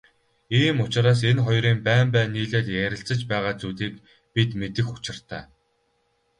[0.61, 3.95] Ийм учраас энэ хоёрын байн байн нийлээд ярилцаж байгаа зүйлийг
[4.33, 5.43] бид мэдэх учиртай.